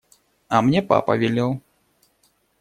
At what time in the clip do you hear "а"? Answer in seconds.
0.49-0.63